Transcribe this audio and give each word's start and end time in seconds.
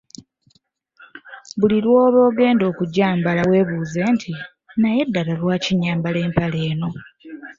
Buli 1.59 1.77
lw’oba 1.83 2.19
ogenda 2.29 2.63
okugyambala 2.71 3.41
weebuuze 3.49 3.99
nti, 4.13 4.31
“Naye 4.79 5.01
ddala 5.07 5.33
lwaki 5.41 5.71
nyambala 5.81 6.17
empale 6.27 6.59
eno? 6.71 6.89